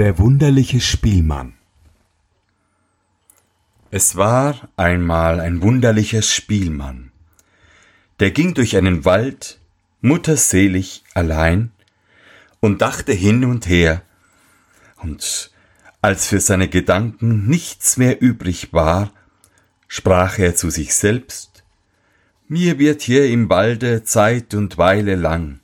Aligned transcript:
Der 0.00 0.16
wunderliche 0.16 0.80
Spielmann 0.80 1.52
Es 3.90 4.16
war 4.16 4.70
einmal 4.74 5.40
ein 5.40 5.60
wunderlicher 5.60 6.22
Spielmann, 6.22 7.12
der 8.18 8.30
ging 8.30 8.54
durch 8.54 8.78
einen 8.78 9.04
Wald, 9.04 9.60
mutterselig 10.00 11.04
allein, 11.12 11.72
und 12.60 12.80
dachte 12.80 13.12
hin 13.12 13.44
und 13.44 13.68
her, 13.68 14.00
und 15.02 15.50
als 16.00 16.28
für 16.28 16.40
seine 16.40 16.68
Gedanken 16.68 17.46
nichts 17.46 17.98
mehr 17.98 18.22
übrig 18.22 18.72
war, 18.72 19.12
sprach 19.86 20.38
er 20.38 20.56
zu 20.56 20.70
sich 20.70 20.94
selbst, 20.94 21.62
mir 22.48 22.78
wird 22.78 23.02
hier 23.02 23.28
im 23.28 23.50
Walde 23.50 24.02
Zeit 24.04 24.54
und 24.54 24.78
Weile 24.78 25.14
lang. 25.14 25.60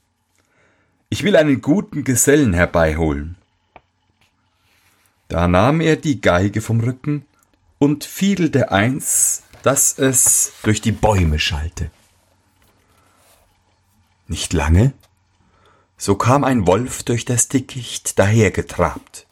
Ich 1.08 1.22
will 1.22 1.36
einen 1.36 1.62
guten 1.62 2.04
Gesellen 2.04 2.52
herbeiholen. 2.52 3.38
Da 5.28 5.48
nahm 5.48 5.80
er 5.80 5.96
die 5.96 6.20
Geige 6.20 6.60
vom 6.60 6.80
Rücken 6.80 7.26
und 7.78 8.04
fiedelte 8.04 8.70
eins, 8.70 9.42
dass 9.62 9.98
es 9.98 10.52
durch 10.62 10.80
die 10.80 10.92
Bäume 10.92 11.38
schallte. 11.38 11.90
Nicht 14.28 14.52
lange, 14.52 14.92
so 15.96 16.14
kam 16.14 16.44
ein 16.44 16.66
Wolf 16.66 17.02
durch 17.02 17.24
das 17.24 17.48
Dickicht 17.48 18.18
dahergetrabt. 18.18 19.26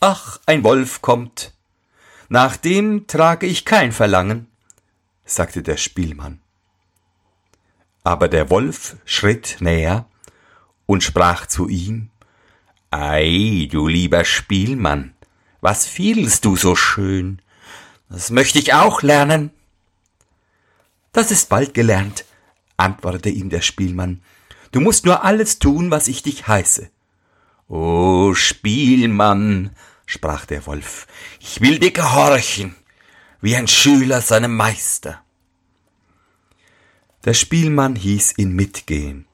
Ach, 0.00 0.40
ein 0.46 0.64
Wolf 0.64 1.00
kommt. 1.00 1.52
Nach 2.28 2.56
dem 2.56 3.06
trage 3.06 3.46
ich 3.46 3.64
kein 3.64 3.92
Verlangen, 3.92 4.48
sagte 5.24 5.62
der 5.62 5.76
Spielmann. 5.76 6.40
Aber 8.02 8.28
der 8.28 8.50
Wolf 8.50 8.96
schritt 9.06 9.56
näher 9.60 10.06
und 10.86 11.02
sprach 11.02 11.46
zu 11.46 11.68
ihm, 11.68 12.10
Ei, 12.96 13.66
du 13.72 13.88
lieber 13.88 14.24
Spielmann, 14.24 15.14
was 15.60 15.84
fielst 15.84 16.44
du 16.44 16.54
so 16.54 16.76
schön? 16.76 17.42
Das 18.08 18.30
möchte 18.30 18.60
ich 18.60 18.72
auch 18.72 19.02
lernen. 19.02 19.50
Das 21.10 21.32
ist 21.32 21.48
bald 21.48 21.74
gelernt, 21.74 22.24
antwortete 22.76 23.30
ihm 23.30 23.50
der 23.50 23.62
Spielmann. 23.62 24.22
Du 24.70 24.78
musst 24.80 25.06
nur 25.06 25.24
alles 25.24 25.58
tun, 25.58 25.90
was 25.90 26.06
ich 26.06 26.22
dich 26.22 26.46
heiße. 26.46 26.88
O 27.66 28.32
Spielmann, 28.34 29.74
sprach 30.06 30.46
der 30.46 30.64
Wolf, 30.66 31.08
ich 31.40 31.60
will 31.60 31.80
dir 31.80 31.90
gehorchen, 31.90 32.76
wie 33.40 33.56
ein 33.56 33.66
Schüler 33.66 34.20
seinem 34.20 34.54
Meister. 34.54 35.20
Der 37.24 37.34
Spielmann 37.34 37.96
hieß 37.96 38.34
ihn 38.36 38.52
mitgehen, 38.52 39.26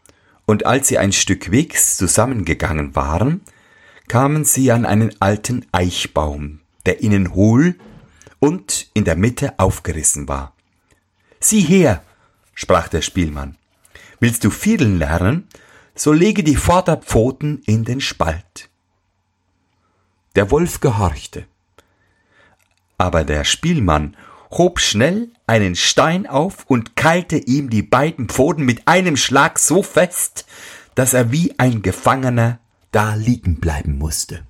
und 0.50 0.66
als 0.66 0.88
sie 0.88 0.98
ein 0.98 1.12
Stück 1.12 1.52
Wegs 1.52 1.96
zusammengegangen 1.96 2.96
waren, 2.96 3.42
kamen 4.08 4.44
sie 4.44 4.72
an 4.72 4.84
einen 4.84 5.14
alten 5.20 5.64
Eichbaum, 5.70 6.58
der 6.86 7.02
innen 7.02 7.34
hohl 7.34 7.76
und 8.40 8.90
in 8.92 9.04
der 9.04 9.14
Mitte 9.14 9.60
aufgerissen 9.60 10.26
war. 10.26 10.52
Sieh 11.38 11.60
her, 11.60 12.02
sprach 12.52 12.88
der 12.88 13.00
Spielmann, 13.00 13.58
willst 14.18 14.42
du 14.42 14.50
fiedeln 14.50 14.98
lernen, 14.98 15.46
so 15.94 16.12
lege 16.12 16.42
die 16.42 16.56
Vorderpfoten 16.56 17.62
in 17.66 17.84
den 17.84 18.00
Spalt. 18.00 18.68
Der 20.34 20.50
Wolf 20.50 20.80
gehorchte. 20.80 21.46
Aber 22.98 23.22
der 23.22 23.44
Spielmann 23.44 24.16
hob 24.50 24.80
schnell 24.80 25.28
einen 25.46 25.76
Stein 25.76 26.26
auf 26.26 26.64
und 26.66 26.96
keilte 26.96 27.36
ihm 27.36 27.70
die 27.70 27.82
beiden 27.82 28.28
Pfoten 28.28 28.64
mit 28.64 28.86
einem 28.86 29.16
Schlag 29.16 29.58
so 29.58 29.82
fest, 29.82 30.46
dass 30.94 31.14
er 31.14 31.32
wie 31.32 31.58
ein 31.58 31.82
Gefangener 31.82 32.58
da 32.92 33.14
liegen 33.14 33.60
bleiben 33.60 33.98
musste. 33.98 34.44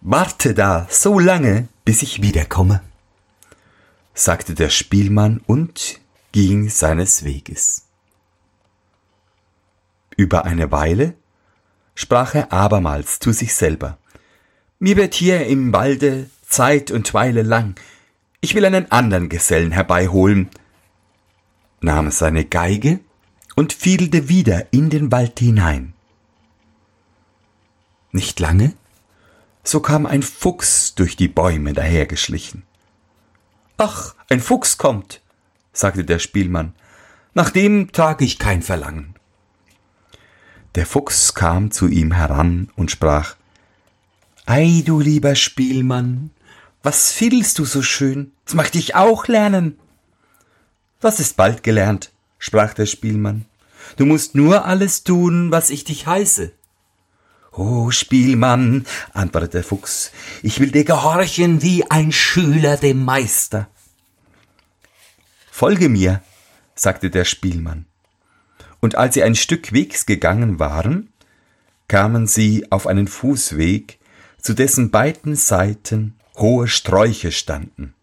Warte 0.00 0.54
da 0.54 0.86
so 0.88 1.18
lange, 1.18 1.68
bis 1.84 2.02
ich 2.02 2.22
wiederkomme, 2.22 2.80
sagte 4.14 4.54
der 4.54 4.70
Spielmann 4.70 5.40
und 5.46 6.00
ging 6.32 6.68
seines 6.70 7.24
Weges. 7.24 7.86
Über 10.16 10.44
eine 10.44 10.70
Weile 10.70 11.14
sprach 11.94 12.34
er 12.34 12.52
abermals 12.52 13.18
zu 13.18 13.32
sich 13.32 13.54
selber. 13.54 13.98
Mir 14.78 14.96
wird 14.96 15.14
hier 15.14 15.46
im 15.46 15.72
Walde 15.72 16.30
Zeit 16.50 16.90
und 16.90 17.14
Weile 17.14 17.42
lang. 17.42 17.80
Ich 18.40 18.54
will 18.54 18.64
einen 18.64 18.90
anderen 18.90 19.28
Gesellen 19.28 19.72
herbeiholen, 19.72 20.50
nahm 21.80 22.10
seine 22.10 22.44
Geige 22.44 23.00
und 23.56 23.72
fiedelte 23.72 24.28
wieder 24.28 24.72
in 24.72 24.90
den 24.90 25.10
Wald 25.12 25.38
hinein. 25.38 25.94
Nicht 28.12 28.40
lange, 28.40 28.74
so 29.62 29.80
kam 29.80 30.06
ein 30.06 30.22
Fuchs 30.22 30.94
durch 30.94 31.16
die 31.16 31.28
Bäume 31.28 31.72
dahergeschlichen. 31.72 32.64
Ach, 33.76 34.14
ein 34.28 34.40
Fuchs 34.40 34.76
kommt, 34.78 35.22
sagte 35.72 36.04
der 36.04 36.18
Spielmann, 36.18 36.74
nach 37.32 37.50
dem 37.50 37.92
trage 37.92 38.24
ich 38.24 38.38
kein 38.38 38.62
Verlangen. 38.62 39.14
Der 40.74 40.86
Fuchs 40.86 41.34
kam 41.34 41.70
zu 41.70 41.86
ihm 41.86 42.12
heran 42.12 42.70
und 42.76 42.90
sprach 42.90 43.36
Ei, 44.46 44.82
du 44.84 45.00
lieber 45.00 45.36
Spielmann, 45.36 46.30
was 46.82 47.12
fiedelst 47.12 47.58
du 47.58 47.64
so 47.64 47.82
schön? 47.82 48.32
Das 48.44 48.54
möchte 48.54 48.78
ich 48.78 48.94
auch 48.94 49.26
lernen. 49.26 49.78
Das 51.00 51.20
ist 51.20 51.36
bald 51.36 51.62
gelernt, 51.62 52.12
sprach 52.38 52.74
der 52.74 52.86
Spielmann. 52.86 53.46
Du 53.96 54.06
musst 54.06 54.34
nur 54.34 54.64
alles 54.64 55.04
tun, 55.04 55.50
was 55.50 55.70
ich 55.70 55.84
dich 55.84 56.06
heiße. 56.06 56.52
O 57.52 57.90
Spielmann, 57.90 58.86
antwortete 59.12 59.58
der 59.58 59.64
Fuchs, 59.64 60.12
ich 60.42 60.60
will 60.60 60.70
dir 60.70 60.84
gehorchen 60.84 61.62
wie 61.62 61.90
ein 61.90 62.12
Schüler 62.12 62.76
dem 62.76 63.04
Meister. 63.04 63.68
Folge 65.50 65.88
mir, 65.88 66.22
sagte 66.74 67.10
der 67.10 67.24
Spielmann. 67.24 67.86
Und 68.80 68.94
als 68.94 69.14
sie 69.14 69.22
ein 69.22 69.34
Stück 69.34 69.72
Wegs 69.72 70.06
gegangen 70.06 70.58
waren, 70.58 71.12
kamen 71.88 72.26
sie 72.26 72.70
auf 72.70 72.86
einen 72.86 73.08
Fußweg, 73.08 73.98
zu 74.40 74.54
dessen 74.54 74.90
beiden 74.90 75.36
Seiten 75.36 76.14
hohe 76.40 76.68
Sträuche 76.68 77.32
standen. 77.32 77.94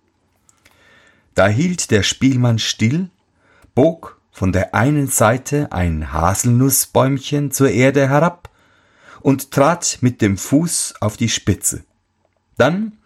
Da 1.36 1.48
hielt 1.48 1.92
der 1.92 2.04
Spielmann 2.04 2.60
still, 2.60 3.10
bog 3.76 4.20
von 4.32 4.52
der 4.52 4.76
einen 4.76 5.08
Seite 5.08 5.72
ein 5.72 6.14
Haselnussbäumchen 6.14 7.52
zur 7.52 7.70
Erde 7.70 8.08
herab 8.08 8.50
und 9.22 9.52
trat 9.52 9.98
mit 10.02 10.22
dem 10.22 10.38
Fuß 10.38 10.96
auf 11.00 11.18
die 11.18 11.30
Spitze. 11.30 11.84
Dann 12.58 12.98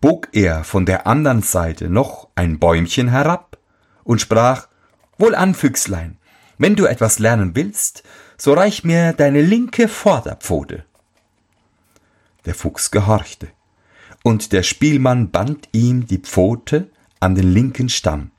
bog 0.00 0.28
er 0.32 0.64
von 0.64 0.86
der 0.86 1.06
anderen 1.06 1.42
Seite 1.42 1.90
noch 1.90 2.28
ein 2.34 2.58
Bäumchen 2.58 3.08
herab 3.08 3.58
und 4.04 4.20
sprach 4.20 4.68
Wohlan, 5.18 5.54
Füchslein, 5.54 6.18
wenn 6.58 6.76
du 6.76 6.86
etwas 6.86 7.18
lernen 7.18 7.54
willst, 7.54 8.02
so 8.38 8.54
reich 8.54 8.84
mir 8.84 9.12
deine 9.12 9.42
linke 9.42 9.88
Vorderpfote. 9.88 10.84
Der 12.46 12.54
Fuchs 12.54 12.90
gehorchte, 12.90 13.48
und 14.22 14.52
der 14.52 14.62
Spielmann 14.62 15.30
band 15.30 15.68
ihm 15.72 16.06
die 16.06 16.18
Pfote 16.18 16.90
an 17.20 17.34
den 17.34 17.52
linken 17.52 17.88
Stamm. 17.88 18.30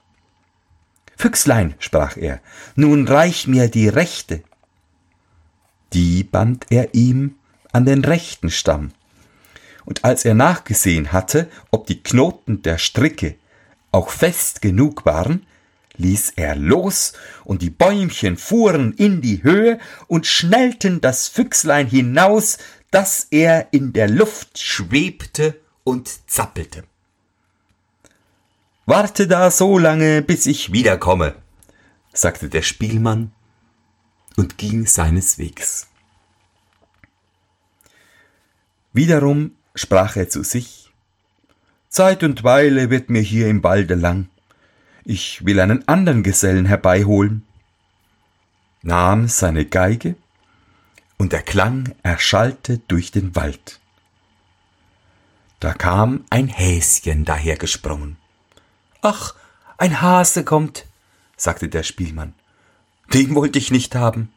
Füchslein, 1.18 1.76
sprach 1.80 2.18
er, 2.18 2.42
nun 2.76 3.08
reich 3.08 3.48
mir 3.48 3.68
die 3.70 3.88
rechte 3.88 4.44
die 5.94 6.24
band 6.24 6.68
er 6.70 6.94
ihm 6.94 7.36
an 7.72 7.86
den 7.86 8.04
rechten 8.04 8.50
Stamm. 8.50 8.92
Und 9.86 10.06
als 10.06 10.26
er 10.26 10.36
nachgesehen 10.36 11.12
hatte, 11.12 11.50
ob 11.72 11.88
die 11.88 12.02
Knoten 12.02 12.62
der 12.62 12.78
Stricke 12.78 13.36
auch 13.92 14.10
fest 14.10 14.62
genug 14.62 15.06
waren, 15.06 15.46
ließ 15.98 16.34
er 16.38 16.56
los, 16.56 17.14
und 17.44 17.62
die 17.62 17.70
Bäumchen 17.70 18.38
fuhren 18.38 18.94
in 18.94 19.22
die 19.22 19.44
Höhe 19.44 19.80
und 20.08 20.28
schnellten 20.28 21.02
das 21.02 21.28
Füchslein 21.28 21.88
hinaus, 21.88 22.58
dass 22.90 23.28
er 23.32 23.68
in 23.72 23.94
der 23.94 24.10
Luft 24.10 24.60
schwebte 24.60 25.60
und 25.84 26.30
zappelte. 26.30 26.84
Warte 28.86 29.28
da 29.28 29.52
so 29.52 29.78
lange, 29.78 30.22
bis 30.22 30.46
ich 30.46 30.72
wiederkomme, 30.72 31.36
sagte 32.14 32.50
der 32.50 32.62
Spielmann 32.62 33.32
und 34.38 34.58
ging 34.58 34.86
seines 34.86 35.38
Wegs. 35.38 35.88
Wiederum 38.94 39.52
sprach 39.76 40.16
er 40.18 40.30
zu 40.30 40.44
sich 40.44 40.82
Zeit 41.92 42.24
und 42.24 42.46
Weile 42.46 42.90
wird 42.90 43.10
mir 43.10 43.22
hier 43.22 43.50
im 43.50 43.66
Walde 43.66 43.96
lang. 43.96 44.30
Ich 45.04 45.44
will 45.46 45.60
einen 45.60 45.86
andern 45.90 46.24
Gesellen 46.24 46.66
herbeiholen, 46.66 47.44
nahm 48.82 49.28
seine 49.28 49.66
Geige, 49.66 50.16
und 51.18 51.34
der 51.34 51.42
Klang 51.42 51.94
erschallte 52.02 52.78
durch 52.88 53.12
den 53.12 53.36
Wald. 53.36 53.81
Da 55.62 55.74
kam 55.74 56.26
ein 56.32 56.48
Häschen 56.48 57.24
dahergesprungen. 57.24 58.18
Ach, 59.04 59.36
ein 59.78 60.02
Hase 60.02 60.44
kommt, 60.44 60.88
sagte 61.38 61.70
der 61.70 61.84
Spielmann. 61.84 62.34
Den 63.14 63.36
wollte 63.36 63.60
ich 63.60 63.70
nicht 63.70 63.94
haben. 63.94 64.34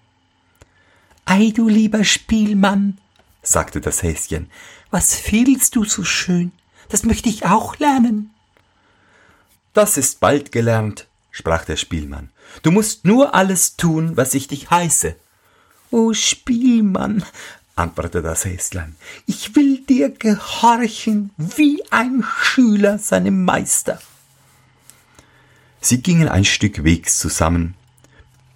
Ei, 1.24 1.50
du 1.56 1.66
lieber 1.66 2.04
Spielmann, 2.04 2.98
sagte 3.42 3.80
das 3.80 4.02
Häschen. 4.02 4.50
Was 4.90 5.14
fehlst 5.14 5.76
du 5.76 5.84
so 5.84 6.04
schön? 6.04 6.52
Das 6.90 7.04
möchte 7.04 7.30
ich 7.30 7.46
auch 7.46 7.78
lernen. 7.78 8.34
Das 9.72 9.96
ist 9.96 10.20
bald 10.20 10.52
gelernt, 10.52 11.08
sprach 11.30 11.64
der 11.64 11.76
Spielmann. 11.76 12.32
Du 12.62 12.70
musst 12.70 13.06
nur 13.06 13.34
alles 13.34 13.76
tun, 13.76 14.18
was 14.18 14.34
ich 14.34 14.46
dich 14.46 14.70
heiße. 14.70 15.16
O 15.90 16.12
Spielmann, 16.12 17.24
antwortete 17.76 18.22
das 18.22 18.44
Häslein, 18.44 18.96
ich 19.26 19.56
will 19.56 19.78
dir 19.78 20.10
gehorchen 20.10 21.30
wie 21.36 21.82
ein 21.90 22.24
Schüler 22.42 22.98
seinem 22.98 23.44
Meister. 23.44 24.00
Sie 25.80 26.00
gingen 26.00 26.28
ein 26.28 26.44
Stück 26.44 26.84
Wegs 26.84 27.18
zusammen, 27.18 27.74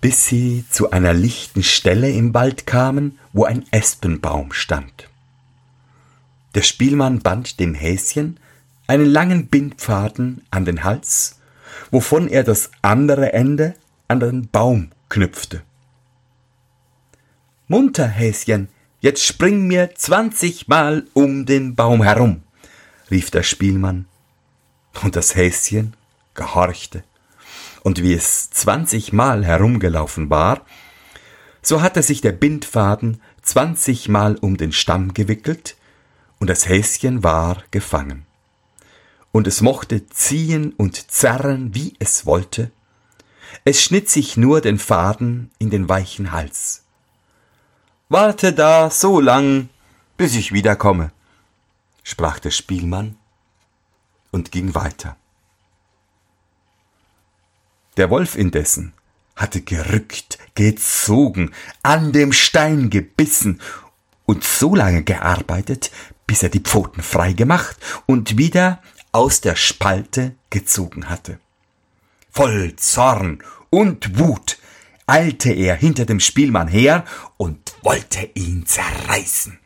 bis 0.00 0.26
sie 0.26 0.65
zu 0.70 0.91
einer 0.91 1.12
lichten 1.12 1.62
Stelle 1.62 2.11
im 2.11 2.32
Wald 2.32 2.67
kamen, 2.67 3.19
wo 3.32 3.44
ein 3.44 3.67
Espenbaum 3.70 4.53
stand. 4.53 5.09
Der 6.55 6.62
Spielmann 6.62 7.20
band 7.20 7.61
dem 7.61 7.75
Häschen 7.75 8.41
einen 8.87 9.06
langen 9.06 9.49
Bindfaden 9.49 10.43
an 10.50 10.65
den 10.65 10.85
Hals, 10.85 11.41
wovon 11.91 12.29
er 12.29 12.44
das 12.44 12.70
andere 12.81 13.32
Ende 13.32 13.75
an 14.06 14.20
den 14.20 14.49
Baum 14.49 14.91
knüpfte. 15.09 15.62
Munter, 17.67 18.09
Häschen, 18.09 18.69
jetzt 19.00 19.24
spring 19.24 19.66
mir 19.66 19.94
zwanzigmal 19.94 21.06
um 21.14 21.46
den 21.46 21.74
Baum 21.74 22.02
herum, 22.02 22.42
rief 23.10 23.30
der 23.30 23.42
Spielmann, 23.42 24.06
und 25.02 25.14
das 25.14 25.36
Häschen 25.36 25.94
gehorchte 26.34 27.04
und 27.82 28.02
wie 28.02 28.12
es 28.12 28.50
zwanzigmal 28.50 29.44
herumgelaufen 29.44 30.30
war, 30.30 30.66
so 31.62 31.82
hatte 31.82 32.02
sich 32.02 32.20
der 32.20 32.32
Bindfaden 32.32 33.20
zwanzigmal 33.42 34.36
um 34.36 34.56
den 34.56 34.72
Stamm 34.72 35.14
gewickelt, 35.14 35.76
und 36.40 36.48
das 36.48 36.68
Häschen 36.68 37.24
war 37.24 37.64
gefangen. 37.72 38.24
Und 39.32 39.46
es 39.46 39.60
mochte 39.60 40.06
ziehen 40.06 40.72
und 40.72 41.10
zerren, 41.10 41.74
wie 41.74 41.94
es 41.98 42.26
wollte, 42.26 42.70
es 43.64 43.82
schnitt 43.82 44.08
sich 44.08 44.36
nur 44.36 44.60
den 44.60 44.78
Faden 44.78 45.50
in 45.58 45.70
den 45.70 45.88
weichen 45.88 46.32
Hals. 46.32 46.84
Warte 48.10 48.55
da 48.55 48.88
so 48.88 49.20
lang, 49.20 49.69
bis 50.16 50.34
ich 50.34 50.52
wiederkomme, 50.52 51.12
sprach 52.02 52.38
der 52.38 52.50
Spielmann 52.50 53.16
und 54.31 54.50
ging 54.50 54.75
weiter. 54.75 55.16
Der 57.99 58.08
Wolf 58.08 58.34
indessen 58.34 58.94
hatte 59.37 59.60
gerückt, 59.60 60.38
gezogen, 60.55 61.52
an 61.82 62.12
dem 62.12 62.32
Stein 62.32 62.88
gebissen 62.88 63.60
und 64.25 64.43
so 64.43 64.75
lange 64.75 65.02
gearbeitet, 65.02 65.90
bis 66.26 66.43
er 66.43 66.49
die 66.49 66.60
Pfoten 66.60 67.02
frei 67.02 67.34
gemacht 67.34 67.76
und 68.06 68.38
wieder 68.38 68.82
aus 69.12 69.43
der 69.43 69.55
Spalte 69.55 70.34
gezogen 70.49 71.10
hatte. 71.10 71.40
Voll 72.31 72.75
Zorn 72.76 73.43
und 73.69 74.19
Wut 74.19 74.58
eilte 75.06 75.52
er 75.52 75.76
hinter 75.76 76.06
dem 76.06 76.20
Spielmann 76.20 76.69
her 76.69 77.05
und 77.37 77.68
wollte 77.82 78.30
ihn 78.34 78.66
zerreißen. 78.66 79.58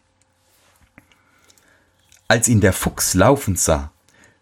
Als 2.29 2.49
ihn 2.49 2.61
der 2.61 2.73
Fuchs 2.73 3.15
laufen 3.15 3.57
sah, 3.57 3.93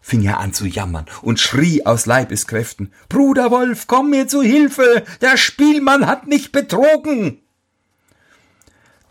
fing 0.01 0.23
er 0.23 0.39
an 0.39 0.53
zu 0.53 0.65
jammern 0.65 1.05
und 1.21 1.39
schrie 1.39 1.85
aus 1.85 2.05
Leibeskräften 2.05 2.93
Bruder 3.09 3.51
Wolf, 3.51 3.87
komm 3.87 4.09
mir 4.09 4.27
zu 4.27 4.41
Hilfe, 4.41 5.03
der 5.21 5.37
Spielmann 5.37 6.07
hat 6.07 6.27
mich 6.27 6.51
betrogen. 6.51 7.39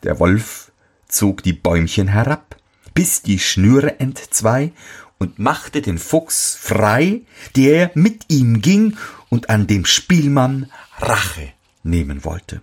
Der 0.02 0.18
Wolf 0.18 0.72
zog 1.08 1.42
die 1.42 1.52
Bäumchen 1.52 2.08
herab, 2.08 2.56
biss 2.94 3.22
die 3.22 3.38
Schnüre 3.38 4.00
entzwei 4.00 4.72
und 5.18 5.38
machte 5.38 5.82
den 5.82 5.98
Fuchs 5.98 6.56
frei, 6.58 7.22
der 7.56 7.90
mit 7.94 8.24
ihm 8.28 8.62
ging 8.62 8.96
und 9.28 9.50
an 9.50 9.66
dem 9.66 9.84
Spielmann 9.84 10.70
Rache 10.98 11.52
nehmen 11.82 12.24
wollte. 12.24 12.62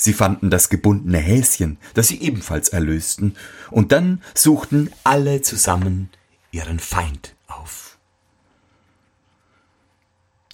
Sie 0.00 0.14
fanden 0.14 0.48
das 0.48 0.70
gebundene 0.70 1.18
Häschen, 1.18 1.76
das 1.92 2.08
sie 2.08 2.22
ebenfalls 2.22 2.70
erlösten, 2.70 3.36
und 3.70 3.92
dann 3.92 4.22
suchten 4.34 4.90
alle 5.04 5.42
zusammen 5.42 6.08
ihren 6.52 6.78
Feind 6.78 7.34
auf. 7.46 7.98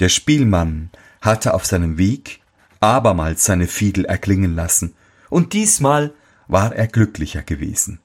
Der 0.00 0.08
Spielmann 0.08 0.90
hatte 1.20 1.54
auf 1.54 1.64
seinem 1.64 1.96
Weg 1.96 2.40
abermals 2.81 3.44
seine 3.44 3.69
Fiedel 3.69 4.04
erklingen 4.04 4.56
lassen, 4.56 4.96
und 5.31 5.52
diesmal 5.52 6.12
war 6.49 6.75
er 6.75 6.88
glücklicher 6.88 7.42
gewesen. 7.42 8.00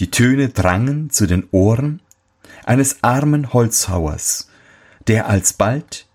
Die 0.00 0.10
Töne 0.10 0.48
drangen 0.48 1.10
zu 1.10 1.28
den 1.28 1.46
Ohren 1.52 2.02
eines 2.64 3.04
armen 3.04 3.52
Holzhauers, 3.52 4.50
der 5.06 5.28
alsbald, 5.28 6.08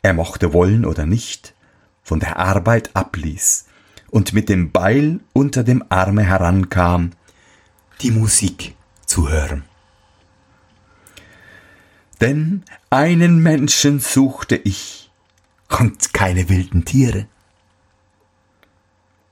er 0.00 0.14
mochte 0.14 0.54
wollen 0.54 0.86
oder 0.86 1.04
nicht, 1.04 1.53
von 2.04 2.20
der 2.20 2.36
Arbeit 2.38 2.94
abließ 2.94 3.66
und 4.10 4.32
mit 4.32 4.48
dem 4.48 4.70
Beil 4.70 5.18
unter 5.32 5.64
dem 5.64 5.82
Arme 5.88 6.22
herankam, 6.22 7.10
die 8.00 8.12
Musik 8.12 8.76
zu 9.06 9.28
hören. 9.28 9.64
Denn 12.20 12.62
einen 12.90 13.42
Menschen 13.42 13.98
suchte 13.98 14.56
ich 14.56 15.10
und 15.68 16.14
keine 16.14 16.48
wilden 16.48 16.84
Tiere. 16.84 17.26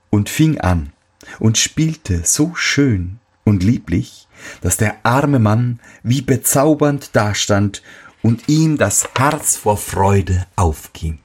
Und 0.09 0.29
fing 0.29 0.59
an 0.59 0.91
und 1.39 1.57
spielte 1.57 2.23
so 2.25 2.53
schön 2.55 3.19
und 3.45 3.63
lieblich, 3.63 4.27
dass 4.61 4.77
der 4.77 4.97
arme 5.03 5.39
Mann 5.39 5.79
wie 6.03 6.21
bezaubernd 6.21 7.15
dastand 7.15 7.81
und 8.21 8.47
ihm 8.47 8.77
das 8.77 9.09
Herz 9.15 9.55
vor 9.55 9.77
Freude 9.77 10.45
aufging. 10.55 11.22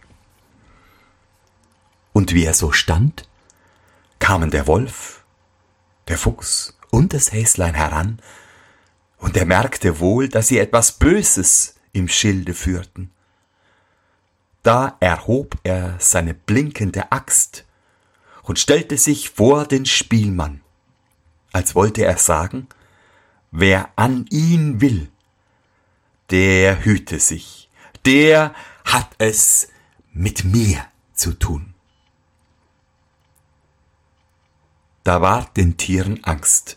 Und 2.19 2.35
wie 2.35 2.47
er 2.47 2.55
so 2.55 2.73
stand, 2.73 3.29
kamen 4.19 4.51
der 4.51 4.67
Wolf, 4.67 5.23
der 6.09 6.19
Fuchs 6.19 6.77
und 6.91 7.13
das 7.13 7.31
Häslein 7.31 7.75
heran 7.75 8.19
und 9.19 9.37
er 9.37 9.47
merkte 9.47 10.01
wohl, 10.01 10.29
dass 10.29 10.49
sie 10.49 10.59
etwas 10.59 10.91
Böses 10.91 11.77
im 11.93 12.09
Schilde 12.09 12.55
führten. 12.55 13.13
Da 14.65 14.97
erhob 14.99 15.59
er 15.63 15.95
seine 16.01 16.35
blinkende 16.35 17.13
Axt 17.13 17.65
und 18.43 18.59
stellte 18.59 18.99
sich 18.99 19.31
vor 19.31 19.65
den 19.65 19.87
Spielmann, 19.87 20.61
als 21.53 21.77
wollte 21.77 22.05
er 22.05 22.19
sagen, 22.19 22.67
wer 23.53 23.91
an 23.95 24.27
ihn 24.31 24.81
will, 24.81 25.09
der 26.31 26.85
hüte 26.85 27.21
sich, 27.21 27.71
der 28.05 28.57
hat 28.85 29.09
es 29.19 29.69
mit 30.13 30.43
mir 30.43 30.85
zu 31.15 31.33
tun. 31.35 31.68
Da 35.09 35.23
ward 35.23 35.57
den 35.57 35.79
Tieren 35.79 36.23
Angst, 36.25 36.77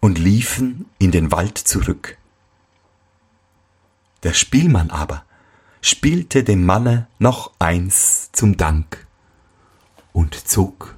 und 0.00 0.16
liefen 0.16 0.86
in 0.98 1.10
den 1.10 1.30
Wald 1.30 1.58
zurück. 1.58 2.16
Der 4.22 4.32
Spielmann 4.32 4.88
aber 4.88 5.26
spielte 5.82 6.42
dem 6.42 6.64
Manne 6.64 7.06
noch 7.18 7.52
eins 7.58 8.32
zum 8.32 8.56
Dank 8.56 9.06
und 10.14 10.48
zog 10.48 10.96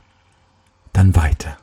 dann 0.92 1.16
weiter. 1.16 1.56